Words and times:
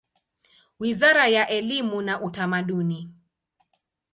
Wizara 0.79 1.27
ya 1.27 1.47
elimu 1.49 2.01
na 2.01 2.21
Utamaduni. 2.21 3.09